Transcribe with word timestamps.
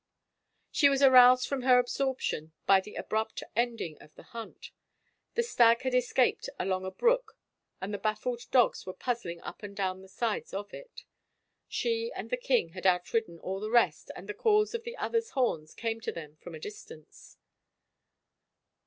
She 0.71 0.89
was 0.89 1.03
aroused 1.03 1.47
from 1.47 1.61
her 1.61 1.77
absorption 1.77 2.53
by 2.65 2.81
the 2.81 2.95
abrupt 2.95 3.43
ending 3.55 3.99
of 4.01 4.15
the 4.15 4.23
hunt: 4.23 4.71
the 5.35 5.43
stag 5.43 5.83
had 5.83 5.93
escaped 5.93 6.49
along 6.57 6.85
a 6.85 6.89
brook 6.91 7.37
and 7.79 7.93
the 7.93 7.99
baffled 7.99 8.41
dogs 8.49 8.87
were 8.87 8.95
puzzling 8.95 9.41
up 9.41 9.61
and 9.61 9.75
down 9.75 10.01
the 10.01 10.07
sides 10.07 10.55
of 10.55 10.73
it. 10.73 11.03
She 11.67 12.11
and 12.15 12.31
the 12.31 12.37
king 12.37 12.69
had 12.69 12.85
outridden 12.87 13.37
all 13.43 13.59
the 13.59 13.69
rest 13.69 14.09
and 14.15 14.27
the 14.27 14.33
calls 14.33 14.73
of 14.73 14.85
the 14.85 14.97
others' 14.97 15.29
horns 15.37 15.75
came 15.75 16.01
to 16.01 16.11
them 16.11 16.35
from 16.37 16.55
a 16.55 16.59
dis 16.59 16.83
tance. 16.83 17.37